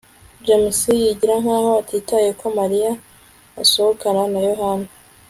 james 0.45 0.79
yigira 0.99 1.35
nkaho 1.43 1.71
atitaye 1.81 2.29
ko 2.39 2.45
mariya 2.57 2.91
asohokana 3.61 4.23
na 4.31 4.39
yohana 4.49 4.89